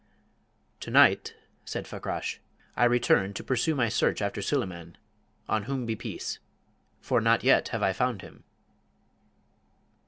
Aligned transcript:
"To 0.79 0.89
night," 0.89 1.35
said 1.63 1.85
Fakrash, 1.85 2.39
"I 2.75 2.85
return 2.85 3.35
to 3.35 3.43
pursue 3.43 3.75
my 3.75 3.87
search 3.87 4.19
after 4.19 4.41
Suleyman 4.41 4.97
(on 5.47 5.65
whom 5.65 5.85
be 5.85 5.95
peace!). 5.95 6.39
For 6.99 7.21
not 7.21 7.43
yet 7.43 7.67
have 7.67 7.83
I 7.83 7.93
found 7.93 8.23
him." 8.23 8.43